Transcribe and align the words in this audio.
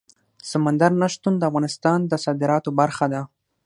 سمندر 0.51 0.91
نه 1.01 1.07
شتون 1.13 1.33
د 1.37 1.43
افغانستان 1.49 1.99
د 2.05 2.13
صادراتو 2.25 2.69
برخه 2.79 3.05
ده. 3.13 3.21